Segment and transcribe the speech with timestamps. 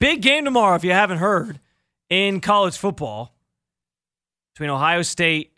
[0.00, 1.60] Big game tomorrow, if you haven't heard,
[2.08, 3.34] in college football
[4.54, 5.52] between Ohio State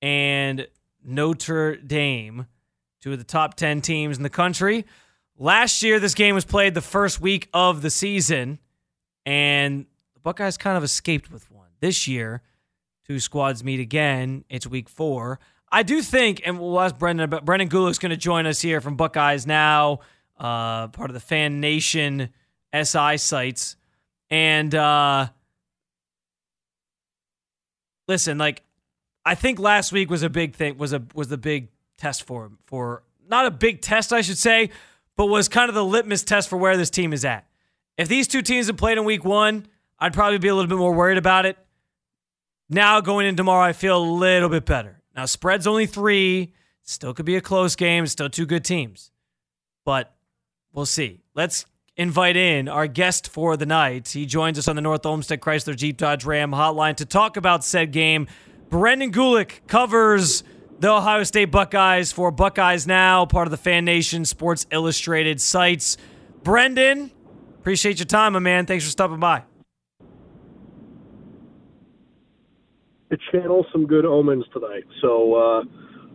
[0.00, 0.66] and
[1.04, 2.46] Notre Dame,
[3.02, 4.86] two of the top 10 teams in the country.
[5.38, 8.58] Last year, this game was played the first week of the season,
[9.26, 9.84] and
[10.14, 11.68] the Buckeyes kind of escaped with one.
[11.80, 12.40] This year,
[13.06, 14.46] two squads meet again.
[14.48, 15.40] It's week four.
[15.70, 18.80] I do think, and we'll ask Brendan about Brendan Gulick's going to join us here
[18.80, 20.00] from Buckeyes Now,
[20.38, 22.30] uh, part of the Fan Nation
[22.74, 23.76] SI sites.
[24.30, 25.28] And uh,
[28.08, 28.62] listen, like
[29.24, 32.50] I think last week was a big thing, was a was the big test for.
[32.66, 34.70] For not a big test, I should say,
[35.16, 37.46] but was kind of the litmus test for where this team is at.
[37.98, 39.66] If these two teams had played in week one,
[39.98, 41.58] I'd probably be a little bit more worried about it.
[42.68, 45.02] Now going in tomorrow, I feel a little bit better.
[45.14, 46.54] Now spread's only three.
[46.82, 48.06] Still could be a close game.
[48.06, 49.10] Still two good teams.
[49.84, 50.14] But
[50.72, 51.20] we'll see.
[51.34, 51.66] Let's
[52.02, 54.08] invite in our guest for the night.
[54.08, 57.64] He joins us on the North Olmsted Chrysler Jeep Dodge Ram hotline to talk about
[57.64, 58.26] said game.
[58.68, 60.42] Brendan Gulick covers
[60.80, 65.96] the Ohio State Buckeyes for Buckeyes Now, part of the Fan Nation Sports Illustrated sites.
[66.42, 67.12] Brendan,
[67.60, 68.66] appreciate your time, my man.
[68.66, 69.44] Thanks for stopping by.
[73.10, 74.84] It channels some good omens tonight.
[75.00, 75.62] So, uh,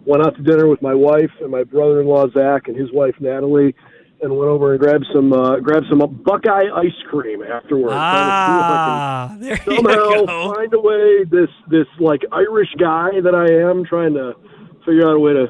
[0.06, 3.75] went out to dinner with my wife and my brother-in-law Zach and his wife Natalie
[4.22, 7.94] and went over and grabbed some uh, grabbed some Buckeye ice cream afterwards.
[7.96, 10.54] Ah, there somehow you go.
[10.54, 14.34] find a way this this like Irish guy that I am trying to
[14.86, 15.48] figure out a way to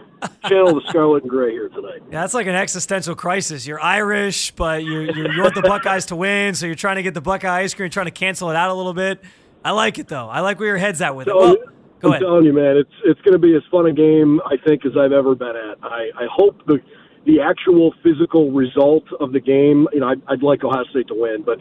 [0.49, 2.01] channel the scarlet and gray here tonight.
[2.11, 3.67] Yeah, that's like an existential crisis.
[3.67, 7.13] You're Irish, but you're, you're, want the Buckeyes to win, so you're trying to get
[7.13, 9.21] the Buckeye ice cream, trying to cancel it out a little bit.
[9.63, 10.27] I like it though.
[10.27, 11.35] I like where your head's at with it.
[11.35, 11.55] Well,
[11.99, 12.21] go I'm ahead.
[12.21, 14.93] telling you, man, it's it's going to be as fun a game I think as
[14.97, 15.77] I've ever been at.
[15.83, 16.79] I, I hope the
[17.27, 19.87] the actual physical result of the game.
[19.93, 21.59] You know, I'd, I'd like Ohio State to win, but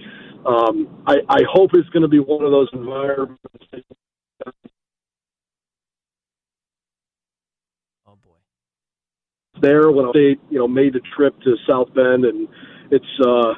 [0.49, 3.41] um, I, I hope it's going to be one of those environments.
[8.07, 8.37] Oh boy.
[9.61, 12.49] There, when State, you know, made the trip to South Bend, and
[12.93, 13.55] it's uh,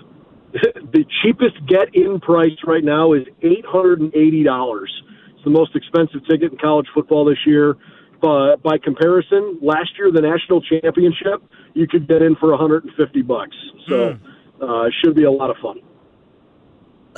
[0.93, 4.91] the cheapest get-in price right now is eight hundred and eighty dollars.
[5.35, 7.77] It's the most expensive ticket in college football this year.
[8.21, 11.43] But by comparison, last year the national championship,
[11.75, 13.57] you could get in for 150 bucks.
[13.89, 14.19] So
[14.61, 15.81] uh, it should be a lot of fun.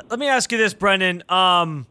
[0.08, 1.22] Let me ask you this, Brendan.
[1.28, 1.86] Um,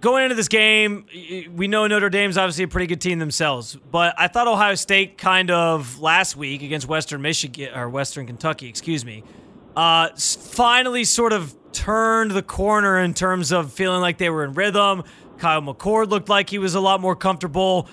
[0.00, 1.06] going into this game,
[1.54, 5.16] we know Notre Dame's obviously a pretty good team themselves, but I thought Ohio State
[5.16, 9.22] kind of last week against Western Michigan or Western Kentucky, excuse me,
[9.76, 14.54] uh, finally sort of turned the corner in terms of feeling like they were in
[14.54, 15.04] rhythm.
[15.38, 17.88] Kyle McCord looked like he was a lot more comfortable,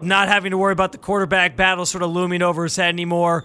[0.00, 3.44] not having to worry about the quarterback battle sort of looming over his head anymore.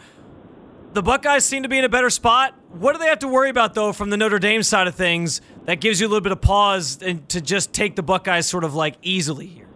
[0.93, 2.55] The Buckeyes seem to be in a better spot.
[2.69, 5.41] What do they have to worry about, though, from the Notre Dame side of things
[5.65, 8.63] that gives you a little bit of pause and to just take the Buckeyes sort
[8.63, 9.67] of like easily here?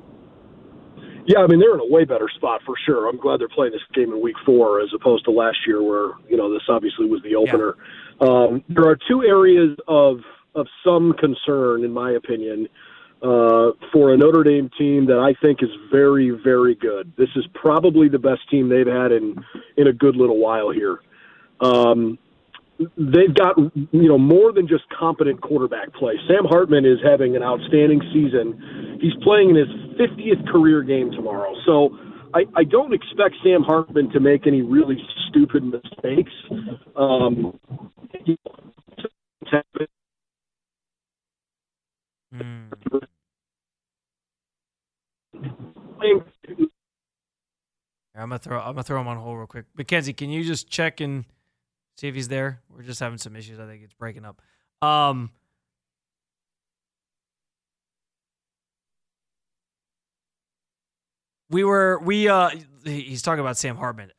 [1.26, 3.08] Yeah, I mean they're in a way better spot for sure.
[3.08, 6.14] I'm glad they're playing this game in week four as opposed to last year, where
[6.30, 7.76] you know this obviously was the opener.
[8.22, 10.20] Um, there are two areas of
[10.54, 12.68] of some concern, in my opinion,
[13.22, 17.14] uh, for a Notre Dame team that I think is very, very good.
[17.18, 19.36] This is probably the best team they've had in
[19.78, 21.00] in a good little while here.
[21.62, 22.20] Um,
[22.98, 26.14] they've got you know more than just competent quarterback play.
[26.28, 29.00] Sam Hartman is having an outstanding season.
[29.02, 31.54] He's playing in his 50th career game tomorrow.
[31.66, 31.98] So
[32.34, 34.98] I, I don't expect Sam Hartman to make any really
[35.30, 36.32] stupid mistakes.
[36.96, 37.60] Um,
[48.22, 48.60] I'm gonna throw.
[48.60, 49.66] I'm gonna throw him on hold real quick.
[49.76, 51.26] Mackenzie, can you just check and
[51.98, 52.62] see if he's there?
[52.70, 53.60] We're just having some issues.
[53.60, 54.42] I think it's breaking up.
[54.82, 55.32] Um,
[61.52, 62.50] we were we uh
[62.84, 64.12] he's talking about Sam Hartman.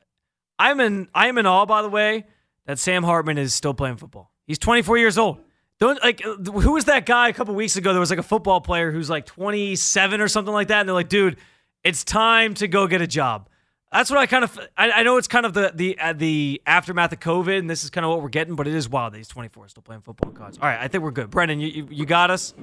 [0.57, 2.25] I'm in I am in awe by the way
[2.65, 4.31] that Sam Hartman is still playing football.
[4.45, 5.39] He's 24 years old.
[5.79, 7.91] Don't like who was that guy a couple weeks ago?
[7.91, 10.93] There was like a football player who's like 27 or something like that, and they're
[10.93, 11.37] like, dude,
[11.83, 13.49] it's time to go get a job.
[13.91, 16.61] That's what I kind of I, I know it's kind of the the uh, the
[16.65, 18.55] aftermath of COVID, and this is kind of what we're getting.
[18.55, 20.31] But it is wild that he's 24 still playing football.
[20.39, 21.29] All right, I think we're good.
[21.29, 22.53] Brendan, you you, you got us.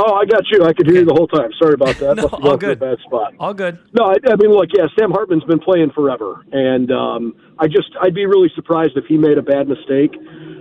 [0.00, 0.64] Oh, I got you.
[0.64, 1.50] I could hear you the whole time.
[1.58, 2.16] Sorry about that.
[2.20, 2.78] No, all good.
[2.78, 3.34] bad spot.
[3.38, 3.78] All good.
[3.92, 7.88] No, I, I mean, look, yeah, Sam Hartman's been playing forever, and um, I just
[8.00, 10.12] I'd be really surprised if he made a bad mistake.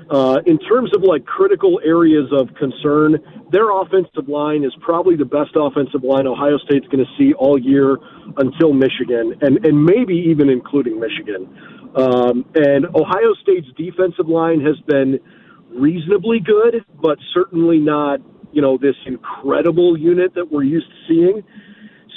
[0.10, 3.18] Uh, in terms of like critical areas of concern,
[3.52, 7.60] their offensive line is probably the best offensive line Ohio State's going to see all
[7.60, 7.98] year
[8.38, 11.50] until Michigan, and and maybe even including Michigan.
[11.96, 15.20] Um, and Ohio State's defensive line has been
[15.70, 18.20] reasonably good, but certainly not,
[18.52, 21.44] you know, this incredible unit that we're used to seeing.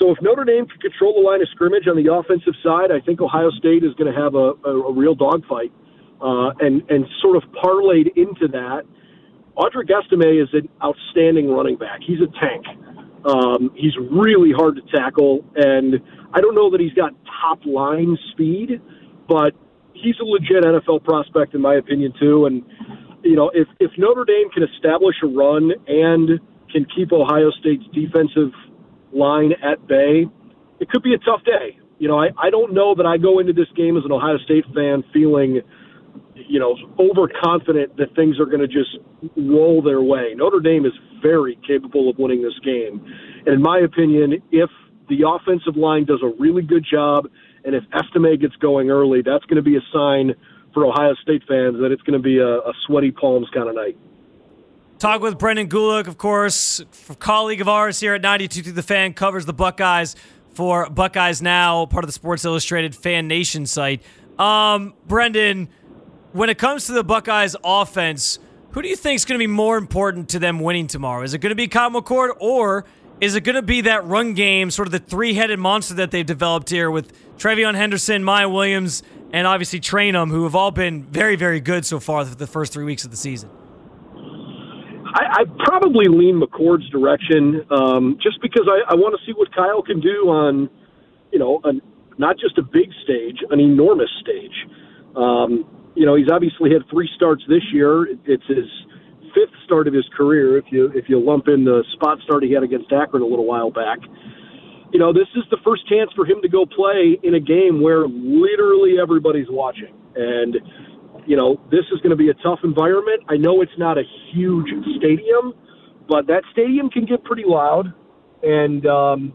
[0.01, 3.01] So if Notre Dame can control the line of scrimmage on the offensive side, I
[3.05, 5.73] think Ohio State is going to have a, a, a real dogfight.
[6.21, 8.83] Uh, and, and sort of parlayed into that,
[9.57, 12.01] Audric Estime is an outstanding running back.
[12.07, 12.65] He's a tank.
[13.27, 15.97] Um, he's really hard to tackle, and
[16.33, 17.13] I don't know that he's got
[17.43, 18.81] top line speed,
[19.29, 19.53] but
[19.93, 22.47] he's a legit NFL prospect in my opinion too.
[22.47, 22.63] And
[23.23, 26.41] you know, if if Notre Dame can establish a run and
[26.73, 28.53] can keep Ohio State's defensive
[29.13, 30.27] line at bay,
[30.81, 31.79] it could be a tough day.
[31.99, 34.39] You know, I, I don't know that I go into this game as an Ohio
[34.39, 35.61] State fan feeling,
[36.35, 38.99] you know, overconfident that things are going to just
[39.37, 40.35] roll their way.
[40.35, 40.93] Notre Dame is
[41.23, 43.05] very capable of winning this game.
[43.47, 44.71] And in my opinion, if
[45.09, 47.29] the offensive line does a really good job,
[47.65, 50.35] and if Estime gets going early, that's going to be a sign
[50.73, 53.75] for Ohio State fans that it's going to be a, a sweaty palms kind of
[53.75, 53.97] night.
[54.99, 56.81] Talk with Brendan Gulick, of course,
[57.19, 60.15] colleague of ours here at 92 The Fan, covers the Buckeyes
[60.55, 64.03] for Buckeyes Now, part of the Sports Illustrated Fan Nation site.
[64.39, 65.69] Um, Brendan,
[66.33, 68.39] when it comes to the Buckeyes offense,
[68.71, 71.23] who do you think is going to be more important to them winning tomorrow?
[71.23, 72.85] Is it going to be Kyle McCord or
[73.21, 76.11] is it going to be that run game, sort of the three headed monster that
[76.11, 81.05] they've developed here with TreVeyon Henderson, Miyan Williams, and obviously Trayanum, who have all been
[81.05, 83.51] very, very good so far for the first three weeks of the season?
[85.15, 89.55] I, I probably lean McCord's direction um, just because I, I want to see what
[89.55, 90.71] Kyle can do on,
[91.33, 91.83] you know, an,
[92.19, 94.55] not just a big stage, an enormous stage.
[95.17, 98.07] Um, you know, he's obviously had three starts this year.
[98.25, 98.65] It's his
[99.35, 102.53] fifth start of his career if you if you lump in the spot start he
[102.53, 103.99] had against Akron a little while back.
[104.93, 107.81] You know, this is the first chance for him to go play in a game
[107.81, 109.95] where literally everybody's watching.
[110.15, 110.57] And
[111.27, 113.23] you know, this is going to be a tough environment.
[113.29, 114.03] I know it's not a
[114.35, 114.69] huge
[114.99, 115.55] stadium,
[116.09, 117.95] but that stadium can get pretty loud
[118.43, 119.35] and um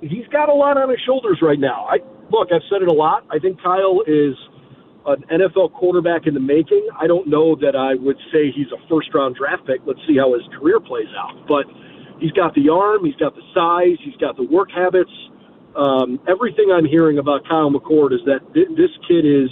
[0.00, 1.86] he's got a lot on his shoulders right now.
[1.88, 1.98] I
[2.30, 3.26] look, I've said it a lot.
[3.30, 4.34] I think Kyle is
[5.12, 6.86] an NFL quarterback in the making.
[6.98, 9.80] I don't know that I would say he's a first round draft pick.
[9.86, 11.46] Let's see how his career plays out.
[11.48, 11.66] But
[12.20, 15.12] he's got the arm, he's got the size, he's got the work habits.
[15.76, 19.50] Um, everything I'm hearing about Kyle McCord is that th- this kid is,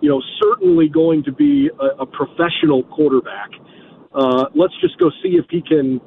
[0.00, 3.50] you know, certainly going to be a, a professional quarterback.
[4.14, 6.00] Uh, let's just go see if he can,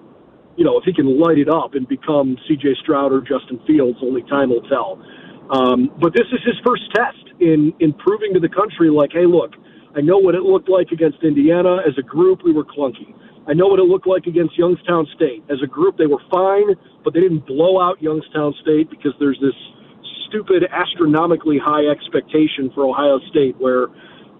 [0.58, 2.76] you know, if he can light it up and become C.J.
[2.82, 3.98] Stroud or Justin Fields.
[4.02, 5.02] Only time will tell.
[5.50, 9.26] Um, but this is his first test in in proving to the country, like, hey,
[9.26, 9.52] look,
[9.96, 11.78] I know what it looked like against Indiana.
[11.86, 13.14] As a group, we were clunky.
[13.48, 15.44] I know what it looked like against Youngstown State.
[15.50, 19.38] As a group, they were fine, but they didn't blow out Youngstown State because there's
[19.40, 19.54] this
[20.28, 23.88] stupid, astronomically high expectation for Ohio State where,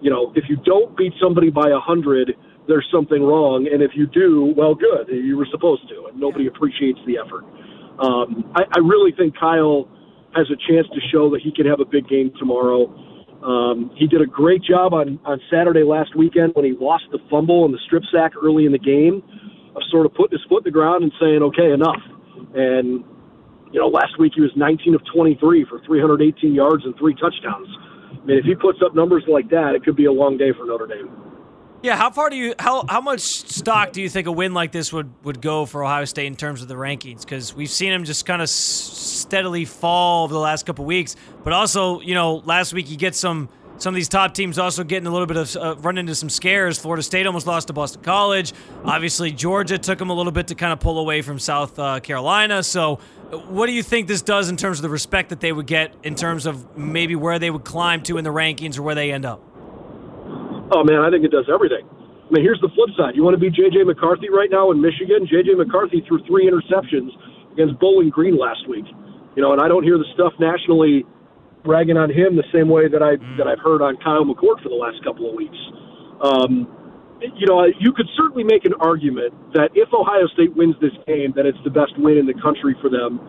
[0.02, 2.34] you know, if you don't beat somebody by a hundred,
[2.66, 6.48] there's something wrong, and if you do, well, good, you were supposed to, and nobody
[6.48, 7.44] appreciates the effort.
[8.02, 9.88] Um, I, I really think Kyle
[10.36, 12.86] has a chance to show that he can have a big game tomorrow.
[13.42, 17.18] Um, he did a great job on, on Saturday last weekend when he lost the
[17.30, 19.22] fumble and the strip sack early in the game
[19.74, 22.00] of sort of putting his foot in the ground and saying, okay, enough.
[22.54, 23.04] And,
[23.72, 27.68] you know, last week he was 19 of 23 for 318 yards and three touchdowns.
[28.10, 30.52] I mean, if he puts up numbers like that, it could be a long day
[30.56, 31.25] for Notre Dame.
[31.86, 34.72] Yeah, how far do you how how much stock do you think a win like
[34.72, 37.20] this would would go for Ohio State in terms of the rankings?
[37.20, 41.52] Because we've seen him just kind of steadily fall over the last couple weeks, but
[41.52, 45.06] also you know last week you get some some of these top teams also getting
[45.06, 46.76] a little bit of uh, run into some scares.
[46.76, 48.52] Florida State almost lost to Boston College.
[48.84, 52.00] Obviously, Georgia took them a little bit to kind of pull away from South uh,
[52.00, 52.64] Carolina.
[52.64, 52.96] So,
[53.46, 55.94] what do you think this does in terms of the respect that they would get
[56.02, 59.12] in terms of maybe where they would climb to in the rankings or where they
[59.12, 59.40] end up?
[60.72, 61.86] Oh man, I think it does everything.
[62.26, 63.14] I mean, here's the flip side.
[63.14, 63.86] You want to be J.J.
[63.86, 65.30] McCarthy right now in Michigan?
[65.30, 65.54] J.J.
[65.54, 67.14] McCarthy threw three interceptions
[67.54, 68.84] against Bowling Green last week.
[69.38, 71.06] You know, and I don't hear the stuff nationally
[71.62, 73.38] bragging on him the same way that I mm.
[73.38, 75.58] that I've heard on Kyle McCord for the last couple of weeks.
[76.18, 76.66] Um,
[77.22, 81.32] you know, you could certainly make an argument that if Ohio State wins this game,
[81.36, 83.22] that it's the best win in the country for them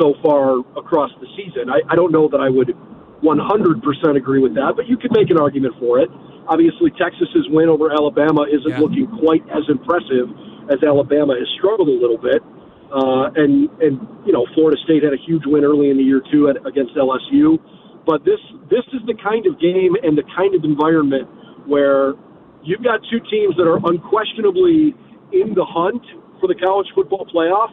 [0.00, 1.70] so far across the season.
[1.70, 2.74] I, I don't know that I would
[3.22, 6.10] 100% agree with that, but you could make an argument for it.
[6.48, 8.80] Obviously, Texas's win over Alabama isn't yeah.
[8.80, 10.32] looking quite as impressive
[10.72, 12.40] as Alabama has struggled a little bit.
[12.88, 16.22] Uh, and and you know, Florida State had a huge win early in the year
[16.32, 17.60] too at, against LSU.
[18.08, 18.40] But this
[18.72, 21.28] this is the kind of game and the kind of environment
[21.68, 22.16] where
[22.64, 24.96] you've got two teams that are unquestionably
[25.36, 26.00] in the hunt
[26.40, 27.68] for the college football playoff.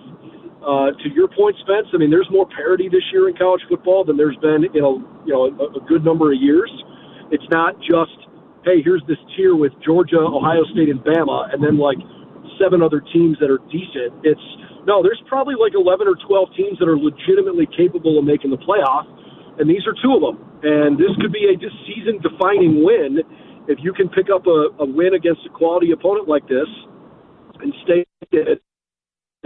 [0.59, 4.03] Uh, to your point, Spence, I mean, there's more parity this year in college football
[4.03, 4.91] than there's been in a
[5.23, 6.67] you know a, a good number of years.
[7.31, 8.19] It's not just
[8.65, 11.97] hey, here's this tier with Georgia, Ohio State, and Bama, and then like
[12.59, 14.11] seven other teams that are decent.
[14.25, 14.41] It's
[14.85, 18.61] no, there's probably like 11 or 12 teams that are legitimately capable of making the
[18.61, 19.09] playoff,
[19.57, 20.37] and these are two of them.
[20.61, 23.21] And this could be a just season defining win
[23.67, 26.69] if you can pick up a, a win against a quality opponent like this
[27.61, 28.61] and stay it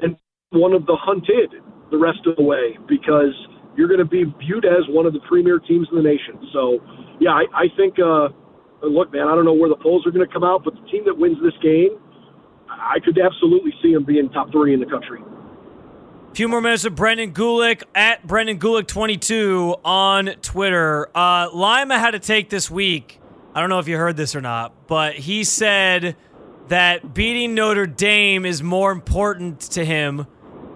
[0.02, 0.16] and
[0.52, 1.54] one of the hunted
[1.92, 3.34] the rest of the way because
[3.76, 6.36] you're going to be viewed as one of the premier teams in the nation.
[6.54, 6.80] So,
[7.20, 8.30] yeah, I, I think, uh,
[8.82, 10.82] look, man, I don't know where the polls are going to come out, but the
[10.90, 12.00] team that wins this game,
[12.70, 15.22] I could absolutely see them being top three in the country.
[16.32, 21.10] A few more minutes of Brendan Gulick at Brendan Gulick 22 on Twitter.
[21.16, 23.20] Uh, Lima had a take this week.
[23.54, 26.16] I don't know if you heard this or not, but he said
[26.68, 30.28] that beating Notre Dame is more important to him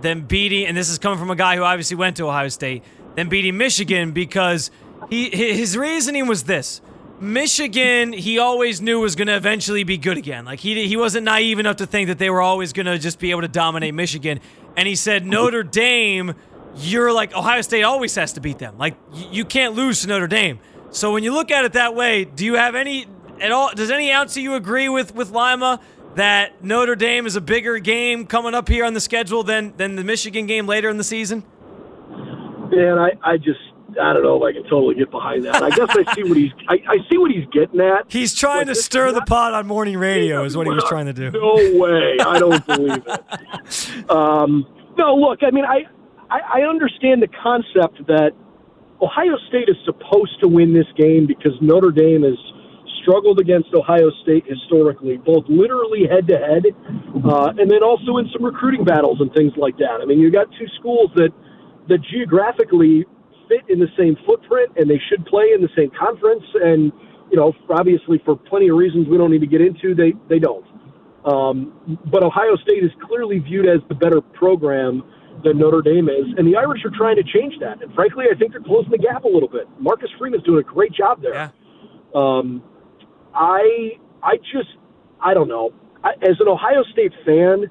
[0.02, 2.84] than beating, and this is coming from a guy who obviously went to Ohio State,
[3.16, 4.72] than beating Michigan because
[5.10, 6.82] he his reasoning was this.
[7.24, 10.44] Michigan, he always knew was going to eventually be good again.
[10.44, 13.18] Like he he wasn't naive enough to think that they were always going to just
[13.18, 14.42] be able to dominate Michigan.
[14.76, 16.36] And he said Notre Dame,
[16.76, 18.78] you're like Ohio State always has to beat them.
[18.78, 20.60] Like you can't lose to Notre Dame.
[20.92, 23.08] So when you look at it that way, do you have any
[23.40, 23.74] at all?
[23.74, 25.80] Does any ounce of you agree with with Lima
[26.16, 29.96] that Notre Dame is a bigger game coming up here on the schedule than than
[29.96, 31.44] the Michigan game later in the season?
[32.70, 33.60] Man, I, I just
[34.02, 35.62] I don't know if I can totally get behind that.
[35.62, 38.06] I guess I see what he's I, I see what he's getting at.
[38.12, 41.14] He's trying to stir the pot on morning radio is what he was trying to
[41.14, 41.32] do.
[41.32, 42.18] No way.
[42.20, 43.22] I don't believe it.
[44.10, 44.66] Um,
[44.98, 45.84] no, look, I mean I,
[46.30, 48.32] I I understand the concept that
[49.02, 52.38] Ohio State is supposed to win this game because Notre Dame is
[53.02, 58.44] struggled against Ohio State historically, both literally head to head, and then also in some
[58.44, 60.00] recruiting battles and things like that.
[60.02, 61.30] I mean, you got two schools that
[61.90, 63.06] that geographically
[63.48, 66.44] fit in the same footprint, and they should play in the same conference.
[66.56, 66.92] And
[67.32, 70.40] you know, obviously, for plenty of reasons we don't need to get into, they they
[70.40, 70.66] don't.
[71.26, 75.04] Um, but Ohio State is clearly viewed as the better program
[75.44, 77.82] than Notre Dame is, and the Irish are trying to change that.
[77.82, 79.68] And frankly, I think they're closing the gap a little bit.
[79.80, 81.34] Marcus Freeman's doing a great job there.
[81.34, 81.50] Yeah.
[82.14, 82.64] Um,
[83.34, 84.70] I I just
[85.22, 85.74] I don't know.
[86.04, 87.66] I, as an Ohio State fan,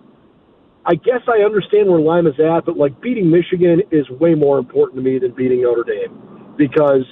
[0.85, 4.97] I guess I understand where Lima's at, but like beating Michigan is way more important
[4.97, 7.05] to me than beating Notre Dame because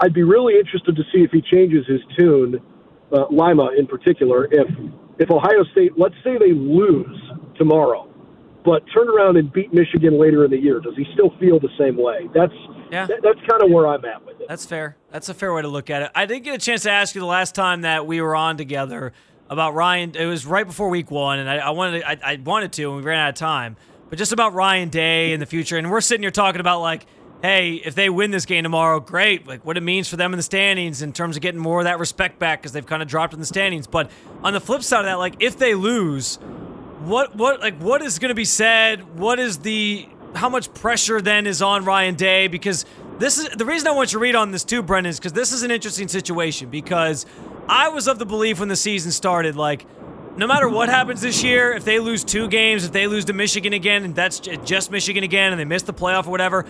[0.00, 2.60] I'd be really interested to see if he changes his tune,
[3.12, 4.48] uh, Lima in particular.
[4.50, 4.68] If
[5.18, 7.16] if Ohio State, let's say they lose
[7.56, 8.12] tomorrow,
[8.64, 11.70] but turn around and beat Michigan later in the year, does he still feel the
[11.78, 12.28] same way?
[12.34, 12.52] That's
[12.90, 13.06] yeah.
[13.06, 14.48] Th- that's kind of where I'm at with it.
[14.48, 14.96] That's fair.
[15.10, 16.10] That's a fair way to look at it.
[16.14, 18.56] I did get a chance to ask you the last time that we were on
[18.56, 19.12] together
[19.48, 20.14] about Ryan.
[20.14, 22.84] It was right before week one, and I, I wanted to, I, I wanted to,
[22.84, 23.76] and we ran out of time.
[24.08, 27.06] But just about Ryan Day in the future, and we're sitting here talking about like,
[27.42, 29.46] hey, if they win this game tomorrow, great.
[29.46, 31.84] Like what it means for them in the standings in terms of getting more of
[31.84, 33.86] that respect back because they've kind of dropped in the standings.
[33.86, 34.10] But
[34.42, 36.36] on the flip side of that, like if they lose,
[37.00, 39.18] what what like what is going to be said?
[39.18, 42.48] What is the how much pressure then is on Ryan Day?
[42.48, 42.84] Because
[43.18, 45.32] this is the reason I want you to read on this too, Brendan, is because
[45.32, 46.68] this is an interesting situation.
[46.68, 47.26] Because
[47.68, 49.84] I was of the belief when the season started, like,
[50.36, 53.32] no matter what happens this year, if they lose two games, if they lose to
[53.32, 56.66] Michigan again, and that's just Michigan again, and they miss the playoff or whatever,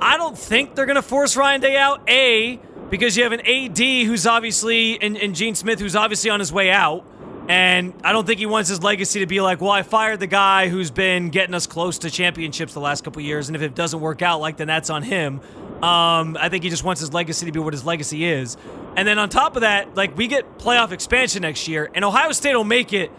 [0.00, 2.08] I don't think they're going to force Ryan Day out.
[2.08, 6.40] A, because you have an AD who's obviously, and, and Gene Smith who's obviously on
[6.40, 7.04] his way out.
[7.48, 10.26] And I don't think he wants his legacy to be like, well, I fired the
[10.26, 13.74] guy who's been getting us close to championships the last couple years, and if it
[13.74, 15.40] doesn't work out, like then that's on him.
[15.82, 18.56] Um, I think he just wants his legacy to be what his legacy is.
[18.96, 22.32] And then on top of that, like we get playoff expansion next year, and Ohio
[22.32, 23.12] State will make it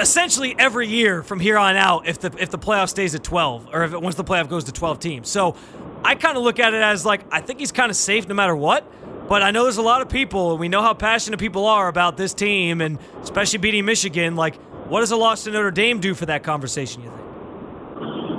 [0.00, 3.68] essentially every year from here on out if the if the playoff stays at 12
[3.72, 5.28] or if it once the playoff goes to 12 teams.
[5.28, 5.56] So
[6.04, 8.34] I kind of look at it as like I think he's kind of safe no
[8.34, 8.86] matter what.
[9.28, 11.88] But I know there's a lot of people, and we know how passionate people are
[11.88, 14.36] about this team, and especially beating Michigan.
[14.36, 14.56] Like,
[14.88, 17.02] what does a loss to Notre Dame do for that conversation?
[17.02, 17.28] You think?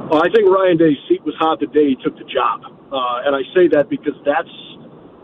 [0.10, 3.26] Well, I think Ryan Day's seat was hot the day he took the job, uh,
[3.26, 4.52] and I say that because that's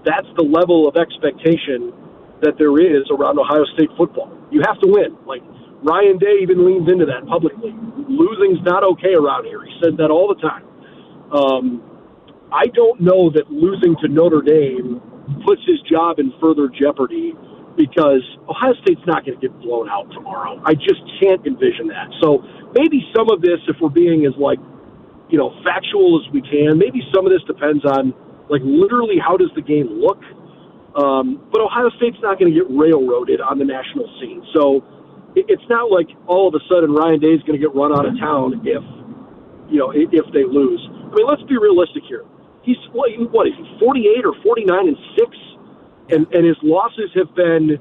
[0.05, 1.93] that's the level of expectation
[2.41, 4.29] that there is around Ohio State football.
[4.51, 5.17] You have to win.
[5.25, 5.41] Like
[5.81, 7.73] Ryan Day even leans into that publicly.
[8.09, 9.63] Losing's not okay around here.
[9.65, 10.65] He says that all the time.
[11.33, 11.81] Um,
[12.53, 15.01] I don't know that losing to Notre Dame
[15.45, 17.33] puts his job in further jeopardy
[17.77, 20.61] because Ohio State's not going to get blown out tomorrow.
[20.65, 22.07] I just can't envision that.
[22.21, 22.39] So
[22.73, 24.59] maybe some of this, if we're being as like,
[25.29, 28.13] you know, factual as we can, maybe some of this depends on
[28.49, 30.21] like literally how does the game look.
[30.95, 34.45] Um, but Ohio State's not going to get railroaded on the national scene.
[34.55, 34.79] So
[35.35, 37.91] it, it's not like all of a sudden Ryan Day is going to get run
[37.91, 38.83] out of town if,
[39.67, 40.79] you know, if they lose.
[40.87, 42.23] I mean, let's be realistic here
[42.65, 45.29] he's what, what is he 48 or 49 and six,
[46.09, 47.77] and and his losses have been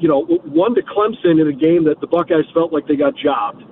[0.00, 3.12] you know, one to Clemson in a game that the Buckeyes felt like they got
[3.16, 3.62] jobbed.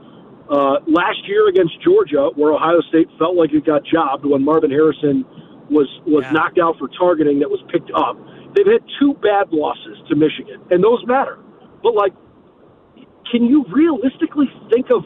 [0.49, 4.71] Uh, last year against Georgia, where Ohio State felt like it got jobbed when Marvin
[4.71, 5.25] Harrison
[5.69, 6.33] was was yeah.
[6.33, 8.17] knocked out for targeting that was picked up.
[8.57, 11.37] They've had two bad losses to Michigan, and those matter.
[11.83, 12.17] But like,
[13.29, 15.05] can you realistically think of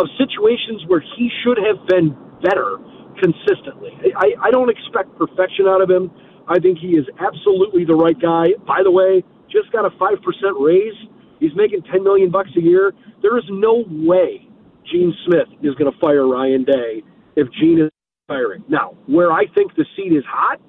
[0.00, 2.80] of situations where he should have been better
[3.20, 3.92] consistently?
[4.16, 6.10] I, I don't expect perfection out of him.
[6.48, 8.56] I think he is absolutely the right guy.
[8.64, 10.96] By the way, just got a five percent raise.
[11.40, 12.96] He's making ten million bucks a year.
[13.20, 14.47] There is no way
[14.90, 17.02] Gene Smith is going to fire Ryan Day
[17.36, 17.90] if Gene is
[18.26, 18.64] firing.
[18.68, 20.60] Now, where I think the seat is hot,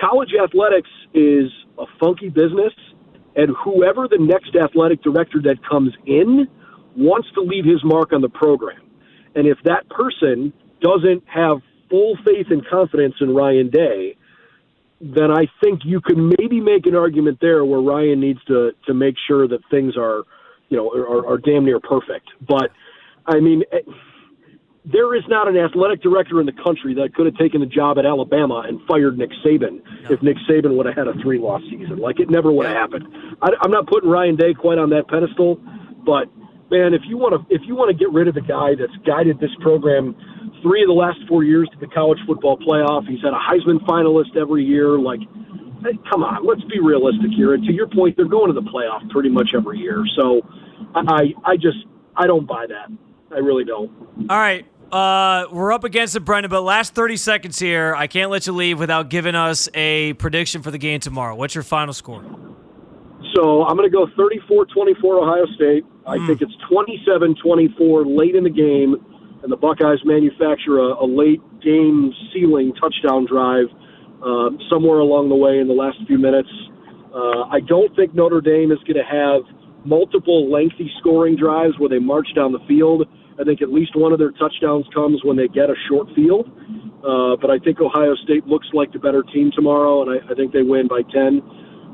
[0.00, 2.72] college athletics is a funky business,
[3.36, 6.48] and whoever the next athletic director that comes in
[6.96, 8.82] wants to leave his mark on the program.
[9.34, 11.58] And if that person doesn't have
[11.90, 14.16] full faith and confidence in Ryan Day,
[15.00, 18.94] then I think you can maybe make an argument there where Ryan needs to to
[18.94, 20.24] make sure that things are,
[20.68, 22.28] you know, are, are damn near perfect.
[22.46, 22.70] But
[23.26, 23.78] I mean, eh,
[24.84, 27.98] there is not an athletic director in the country that could have taken the job
[27.98, 30.10] at Alabama and fired Nick Saban no.
[30.10, 31.98] if Nick Saban would have had a three loss season.
[31.98, 33.06] Like it never would have happened.
[33.42, 35.60] I, I'm not putting Ryan Day quite on that pedestal,
[36.04, 36.28] but
[36.70, 38.96] man, if you want to if you want to get rid of the guy that's
[39.04, 40.16] guided this program
[40.62, 43.78] three of the last four years to the college football playoff, he's had a Heisman
[43.86, 44.98] finalist every year.
[44.98, 45.20] Like,
[46.10, 47.54] come on, let's be realistic here.
[47.54, 50.04] And to your point, they're going to the playoff pretty much every year.
[50.16, 50.42] So,
[50.94, 51.78] I I just
[52.16, 52.90] I don't buy that.
[53.30, 53.90] I really don't.
[54.28, 54.66] All right.
[54.90, 57.94] Uh, we're up against it, Brendan, but last 30 seconds here.
[57.94, 61.36] I can't let you leave without giving us a prediction for the game tomorrow.
[61.36, 62.22] What's your final score?
[63.34, 65.84] So I'm going to go 34-24 Ohio State.
[66.06, 66.26] I mm.
[66.26, 68.96] think it's 27-24 late in the game,
[69.42, 73.66] and the Buckeyes manufacture a, a late game sealing touchdown drive
[74.22, 76.50] uh, somewhere along the way in the last few minutes.
[77.14, 79.42] Uh, I don't think Notre Dame is going to have
[79.84, 83.06] multiple lengthy scoring drives where they march down the field.
[83.40, 86.50] I think at least one of their touchdowns comes when they get a short field.
[86.98, 90.34] Uh, but I think Ohio State looks like the better team tomorrow, and I, I
[90.34, 91.40] think they win by 10.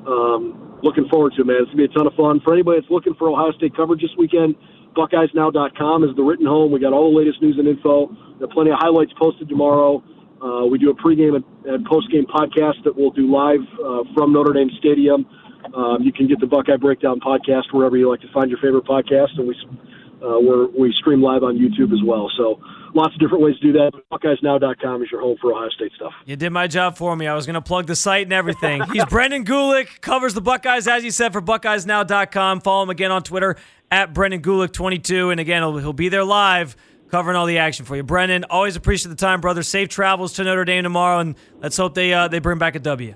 [0.08, 1.56] Um, looking forward to, it, man.
[1.60, 2.40] It's going to be a ton of fun.
[2.40, 4.56] For anybody that's looking for Ohio State coverage this weekend,
[4.96, 6.72] BuckeyesNow.com is the written home.
[6.72, 8.08] We got all the latest news and info.
[8.38, 10.02] There are plenty of highlights posted tomorrow.
[10.40, 14.04] Uh, we do a pregame and, and post game podcast that we'll do live uh,
[14.14, 15.26] from Notre Dame Stadium.
[15.74, 18.84] Um, you can get the Buckeye Breakdown podcast wherever you like to find your favorite
[18.84, 19.54] podcast, and we
[20.24, 22.30] uh, we're, we stream live on YouTube as well.
[22.36, 22.58] So
[22.94, 23.90] lots of different ways to do that.
[24.10, 26.12] BuckeyesNow.com is your home for Ohio State stuff.
[26.24, 27.26] You did my job for me.
[27.26, 28.82] I was going to plug the site and everything.
[28.92, 32.62] He's Brendan Gulick, covers the Buckeyes, as you said, for BuckeyesNow.com.
[32.62, 33.56] Follow him again on Twitter
[33.90, 35.30] at Brendan Gulick22.
[35.30, 36.74] And again, he'll, he'll be there live
[37.14, 38.02] covering all the action for you.
[38.02, 39.62] Brendan, always appreciate the time, brother.
[39.62, 42.80] Safe travels to Notre Dame tomorrow, and let's hope they uh, they bring back a
[42.80, 43.14] W.